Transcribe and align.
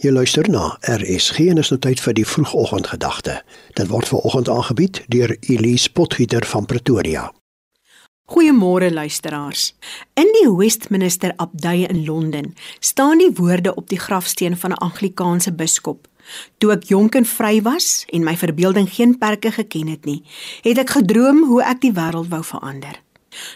Jy 0.00 0.14
luister 0.16 0.46
na 0.48 0.78
RSG 0.88 1.50
en 1.52 1.58
is 1.60 1.68
nou 1.68 1.76
tyd 1.84 2.00
vir 2.00 2.14
die 2.16 2.24
vroegoggendgedagte. 2.24 3.34
Dit 3.76 3.90
word 3.90 4.08
veraloggend 4.08 4.48
aangebied 4.48 5.02
deur 5.12 5.34
Elise 5.44 5.90
Potgieter 5.92 6.46
van 6.48 6.64
Pretoria. 6.64 7.26
Goeiemôre 8.32 8.88
luisteraars. 8.94 9.74
In 10.16 10.32
die 10.38 10.46
Westminster 10.48 11.34
Abdye 11.36 11.90
in 11.92 12.06
Londen 12.06 12.54
staan 12.80 13.20
die 13.20 13.28
woorde 13.36 13.74
op 13.74 13.92
die 13.92 14.00
grafsteen 14.00 14.56
van 14.56 14.70
'n 14.70 14.80
Anglikaanse 14.88 15.52
biskop. 15.52 16.08
Toe 16.58 16.72
ek 16.72 16.84
jonk 16.88 17.14
en 17.14 17.26
vry 17.26 17.60
was 17.62 18.04
en 18.08 18.24
my 18.24 18.36
verbeelding 18.36 18.88
geen 18.88 19.18
perke 19.18 19.52
geken 19.52 19.86
het 19.86 20.04
nie, 20.04 20.24
het 20.62 20.78
ek 20.78 20.90
gedroom 20.90 21.44
hoe 21.44 21.62
ek 21.62 21.80
die 21.80 21.92
wêreld 21.92 22.28
wou 22.28 22.44
verander. 22.44 23.02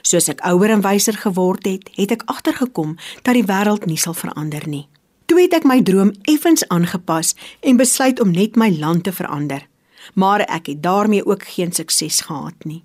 Soos 0.03 0.29
ek 0.29 0.41
ouer 0.41 0.71
en 0.71 0.81
wyser 0.81 1.17
geword 1.17 1.65
het, 1.65 1.91
het 1.95 2.11
ek 2.11 2.23
agtergekom 2.27 2.97
dat 3.23 3.35
die 3.35 3.47
wêreld 3.47 3.87
nie 3.87 3.99
sal 3.99 4.15
verander 4.15 4.69
nie. 4.69 4.89
Toe 5.27 5.41
het 5.41 5.55
ek 5.57 5.65
my 5.65 5.81
droom 5.83 6.13
effens 6.29 6.67
aangepas 6.69 7.35
en 7.61 7.77
besluit 7.81 8.21
om 8.21 8.31
net 8.31 8.57
my 8.61 8.71
land 8.79 9.05
te 9.05 9.13
verander. 9.13 9.67
Maar 10.15 10.45
ek 10.45 10.67
het 10.67 10.83
daarmee 10.83 11.25
ook 11.27 11.47
geen 11.57 11.73
sukses 11.73 12.21
gehad 12.21 12.65
nie. 12.65 12.83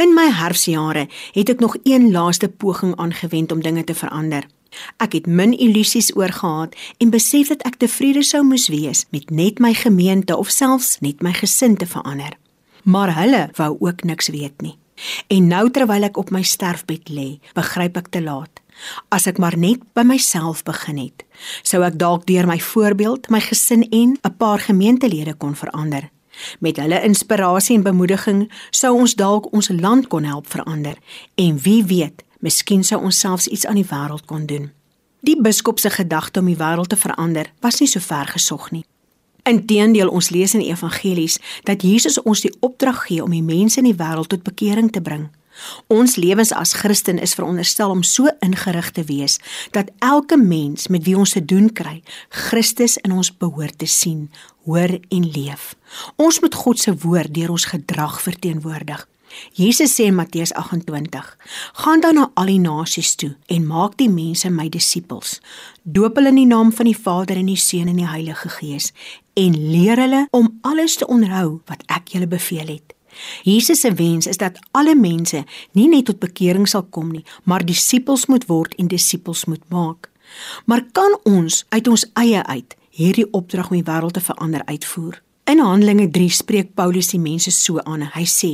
In 0.00 0.14
my 0.16 0.30
herfsjare 0.32 1.08
het 1.32 1.48
ek 1.52 1.60
nog 1.60 1.76
een 1.84 2.10
laaste 2.10 2.48
poging 2.48 2.96
aangewend 2.96 3.52
om 3.52 3.62
dinge 3.62 3.84
te 3.84 3.94
verander. 3.94 4.46
Ek 4.96 5.12
het 5.12 5.26
min 5.26 5.52
illusies 5.52 6.10
oorgehad 6.16 6.74
en 6.98 7.12
besef 7.12 7.52
dat 7.52 7.62
ek 7.68 7.76
tevrede 7.82 8.24
sou 8.24 8.42
moes 8.46 8.66
wees 8.72 9.04
met 9.14 9.30
net 9.30 9.60
my 9.60 9.74
gemeente 9.74 10.36
of 10.36 10.50
selfs 10.50 10.98
net 11.04 11.22
my 11.22 11.34
gesin 11.36 11.76
te 11.76 11.86
verander. 11.86 12.32
Maar 12.84 13.14
hulle 13.20 13.44
wou 13.60 13.76
ook 13.80 14.02
niks 14.02 14.28
weet 14.28 14.60
nie. 14.62 14.76
En 15.28 15.46
nou 15.48 15.68
terwyl 15.70 16.08
ek 16.08 16.18
op 16.18 16.30
my 16.30 16.42
sterfbed 16.42 17.10
lê, 17.10 17.38
begryp 17.54 17.96
ek 18.00 18.10
te 18.14 18.22
laat. 18.22 18.63
As 19.08 19.26
ek 19.26 19.38
maar 19.38 19.56
net 19.58 19.82
by 19.94 20.02
myself 20.02 20.62
begin 20.62 20.98
het, 20.98 21.24
sou 21.62 21.82
ek 21.86 21.98
dalk 21.98 22.26
deur 22.26 22.46
my 22.46 22.58
voorbeeld 22.60 23.30
my 23.30 23.40
gesin 23.40 23.86
en 23.90 24.18
'n 24.22 24.36
paar 24.36 24.58
gemeentelede 24.58 25.34
kon 25.34 25.54
verander. 25.54 26.10
Met 26.58 26.76
hulle 26.76 27.02
inspirasie 27.02 27.76
en 27.76 27.82
bemoediging 27.82 28.52
sou 28.70 28.94
ons 28.98 29.14
dalk 29.14 29.52
ons 29.52 29.68
land 29.68 30.06
kon 30.06 30.24
help 30.24 30.48
verander 30.50 30.98
en 31.34 31.58
wie 31.58 31.84
weet, 31.84 32.24
miskien 32.40 32.84
sou 32.84 33.02
ons 33.02 33.18
selfs 33.18 33.46
iets 33.46 33.66
aan 33.66 33.78
die 33.80 33.88
wêreld 33.88 34.24
kon 34.26 34.46
doen. 34.46 34.72
Die 35.20 35.40
biskop 35.40 35.78
se 35.78 35.90
gedagte 35.90 36.40
om 36.40 36.46
die 36.46 36.58
wêreld 36.60 36.88
te 36.88 36.96
verander 36.96 37.52
was 37.60 37.80
nie 37.80 37.88
so 37.88 38.00
ver 38.00 38.26
gesog 38.26 38.70
nie. 38.70 38.84
Inteendeel 39.44 40.08
ons 40.08 40.30
lees 40.30 40.54
in 40.54 40.60
die 40.60 40.70
evangelies 40.72 41.38
dat 41.64 41.82
Jesus 41.82 42.22
ons 42.22 42.40
die 42.40 42.52
opdrag 42.60 43.06
gee 43.06 43.22
om 43.24 43.30
die 43.30 43.44
mense 43.44 43.80
in 43.80 43.88
die 43.88 43.96
wêreld 43.96 44.28
tot 44.32 44.42
bekering 44.44 44.90
te 44.92 45.00
bring. 45.00 45.28
Ons 45.92 46.16
lewens 46.16 46.52
as 46.52 46.72
Christen 46.72 47.18
is 47.18 47.34
veronderstel 47.34 47.90
om 47.90 48.02
so 48.02 48.30
ingerig 48.44 48.90
te 48.90 49.04
wees 49.04 49.38
dat 49.70 49.90
elke 49.98 50.36
mens 50.36 50.88
met 50.88 51.04
wie 51.04 51.16
ons 51.16 51.34
te 51.36 51.44
doen 51.44 51.72
kry, 51.72 52.02
Christus 52.28 52.96
in 53.02 53.12
ons 53.12 53.32
behoort 53.36 53.78
te 53.78 53.86
sien, 53.86 54.30
hoor 54.64 54.98
en 55.08 55.30
leef. 55.30 55.74
Ons 56.16 56.40
moet 56.40 56.54
God 56.54 56.78
se 56.78 56.94
woord 57.04 57.34
deur 57.34 57.54
ons 57.54 57.68
gedrag 57.72 58.20
verteenwoordig. 58.22 59.06
Jesus 59.52 59.94
sê 59.94 60.06
in 60.06 60.14
Matteus 60.14 60.52
28: 60.54 61.36
"Gaan 61.72 62.00
dan 62.00 62.14
na 62.14 62.30
al 62.34 62.46
die 62.46 62.58
nasies 62.58 63.14
toe 63.14 63.36
en 63.46 63.66
maak 63.66 63.96
die 63.96 64.08
mense 64.08 64.50
my 64.50 64.68
disippels. 64.68 65.40
Doop 65.82 66.16
hulle 66.16 66.28
in 66.28 66.42
die 66.42 66.46
naam 66.46 66.72
van 66.72 66.86
die 66.86 66.98
Vader 66.98 67.36
en 67.36 67.46
die 67.46 67.56
Seun 67.56 67.88
en 67.88 67.96
die 67.96 68.08
Heilige 68.08 68.48
Gees 68.48 68.92
en 69.34 69.70
leer 69.70 69.98
hulle 69.98 70.26
om 70.30 70.58
alles 70.62 70.96
te 70.96 71.06
onderhou 71.06 71.60
wat 71.66 71.82
ek 71.86 72.14
julle 72.14 72.26
beveel 72.26 72.66
het." 72.66 72.93
Jesus 73.42 73.80
se 73.80 73.92
wens 73.94 74.26
is 74.26 74.40
dat 74.40 74.58
alle 74.72 74.94
mense 74.94 75.44
nie 75.72 75.88
net 75.88 76.04
tot 76.04 76.18
bekering 76.18 76.68
sal 76.68 76.86
kom 76.90 77.12
nie, 77.12 77.24
maar 77.44 77.64
disippels 77.64 78.26
moet 78.26 78.46
word 78.46 78.74
en 78.74 78.88
disippels 78.88 79.44
moet 79.44 79.62
maak. 79.68 80.10
Maar 80.66 80.84
kan 80.92 81.18
ons 81.24 81.64
uit 81.68 81.88
ons 81.88 82.06
eie 82.14 82.42
uit 82.42 82.76
hierdie 82.94 83.26
opdrag 83.32 83.70
om 83.70 83.78
die 83.78 83.86
wêreld 83.86 84.14
te 84.14 84.22
verander 84.24 84.64
uitvoer? 84.64 85.20
In 85.44 85.60
Handelinge 85.60 86.08
3 86.10 86.30
spreek 86.30 86.74
Paulus 86.74 87.10
die 87.12 87.20
mense 87.20 87.50
so 87.52 87.78
aan. 87.84 88.06
Hy 88.14 88.24
sê: 88.24 88.52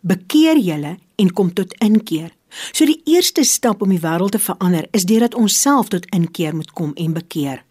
"Bekeer 0.00 0.58
julle 0.58 0.98
en 1.16 1.32
kom 1.32 1.52
tot 1.52 1.74
inkeer." 1.78 2.32
So 2.72 2.84
die 2.84 3.00
eerste 3.04 3.44
stap 3.44 3.82
om 3.82 3.88
die 3.88 4.00
wêreld 4.00 4.34
te 4.34 4.38
verander 4.38 4.88
is 4.90 5.06
deurdat 5.08 5.34
ons 5.34 5.60
self 5.60 5.88
tot 5.88 6.06
inkeer 6.14 6.54
moet 6.54 6.72
kom 6.72 6.92
en 6.94 7.12
bekeer. 7.12 7.62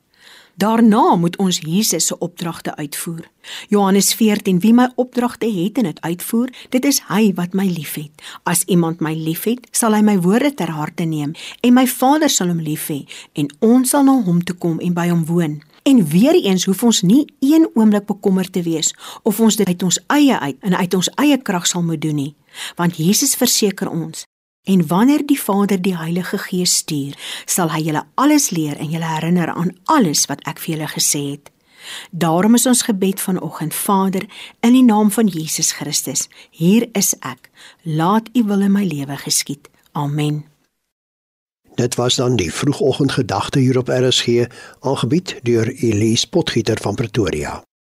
Daarna 0.55 1.15
moet 1.15 1.37
ons 1.37 1.59
Jesus 1.59 2.05
se 2.05 2.17
opdragte 2.17 2.75
uitvoer. 2.75 3.29
Johannes 3.67 4.13
14: 4.13 4.59
Wie 4.59 4.73
my 4.73 4.91
opdragte 4.95 5.51
het 5.51 5.77
en 5.77 5.83
dit 5.83 6.01
uitvoer, 6.01 6.49
dit 6.69 6.85
is 6.85 7.01
hy 7.07 7.33
wat 7.33 7.53
my 7.53 7.65
liefhet. 7.65 8.11
As 8.43 8.63
iemand 8.63 8.99
my 8.99 9.13
liefhet, 9.13 9.67
sal 9.71 9.93
hy 9.93 10.01
my 10.01 10.19
woorde 10.19 10.53
ter 10.53 10.69
harte 10.69 11.03
neem 11.03 11.33
en 11.61 11.73
my 11.73 11.87
Vader 11.87 12.29
sal 12.29 12.51
hom 12.51 12.59
lief 12.59 12.87
hê 12.87 13.03
en 13.33 13.49
ons 13.59 13.89
sal 13.89 14.03
na 14.03 14.21
hom 14.21 14.43
toe 14.43 14.55
kom 14.55 14.79
en 14.79 14.93
by 14.93 15.07
hom 15.09 15.25
woon. 15.25 15.61
En 15.83 16.07
weer 16.07 16.37
eens 16.37 16.65
hoef 16.65 16.83
ons 16.83 17.01
nie 17.01 17.25
een 17.39 17.69
oomblik 17.73 18.05
bekommerd 18.05 18.53
te 18.53 18.61
wees 18.61 18.93
of 19.23 19.39
ons 19.39 19.55
dit 19.55 19.67
uit 19.67 19.83
ons 19.83 20.01
eie 20.07 20.39
uit 20.39 20.57
en 20.59 20.75
uit 20.77 20.93
ons 20.93 21.13
eie 21.15 21.37
krag 21.41 21.65
sal 21.67 21.81
moet 21.81 22.01
doen 22.01 22.15
nie, 22.15 22.33
want 22.77 23.01
Jesus 23.01 23.33
verseker 23.35 23.89
ons 23.89 24.27
En 24.63 24.87
wanneer 24.87 25.25
die 25.25 25.39
Vader 25.41 25.81
die 25.81 25.97
Heilige 25.97 26.37
Gees 26.37 26.75
stuur, 26.75 27.17
sal 27.45 27.71
hy 27.73 27.81
julle 27.87 28.03
alles 28.15 28.51
leer 28.53 28.77
en 28.77 28.91
julle 28.93 29.09
herinner 29.09 29.49
aan 29.53 29.73
alles 29.89 30.27
wat 30.29 30.43
ek 30.45 30.61
vir 30.61 30.75
julle 30.75 30.89
gesê 30.91 31.23
het. 31.31 31.49
Daarom 32.11 32.53
is 32.53 32.67
ons 32.69 32.83
gebed 32.85 33.21
vanoggend: 33.21 33.73
Vader, 33.73 34.25
in 34.59 34.73
die 34.77 34.85
naam 34.85 35.11
van 35.11 35.27
Jesus 35.27 35.71
Christus, 35.71 36.27
hier 36.49 36.89
is 36.93 37.15
ek. 37.19 37.49
Laat 37.81 38.29
U 38.37 38.43
wil 38.43 38.61
in 38.61 38.71
my 38.71 38.85
lewe 38.85 39.17
geskied. 39.17 39.69
Amen. 39.91 40.45
Dit 41.75 41.95
was 41.95 42.15
dan 42.15 42.35
die 42.35 42.53
vroegoggendgedagte 42.53 43.59
hier 43.59 43.77
op 43.77 43.89
RSG, 43.89 44.45
aangebied 44.79 45.39
deur 45.43 45.67
Elise 45.67 46.29
Potgieter 46.29 46.77
van 46.81 46.95
Pretoria. 46.95 47.61